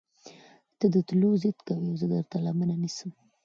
[0.77, 3.09] تۀ د تلو ضد کوې اؤ زۀ درته لمنه نيسم